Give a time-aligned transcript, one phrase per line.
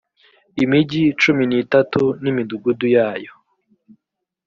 [0.63, 3.33] imigi cumi n itatu n imidugudu yayo